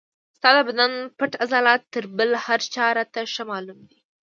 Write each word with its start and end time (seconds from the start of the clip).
ستا 0.37 0.49
د 0.55 0.57
بدن 0.69 0.91
پټ 1.17 1.31
عضلات 1.43 1.81
تر 1.93 2.03
بل 2.17 2.29
هر 2.45 2.59
چا 2.73 2.85
راته 2.97 3.21
ښه 3.33 3.43
معلوم 3.51 3.79
دي. 3.89 3.99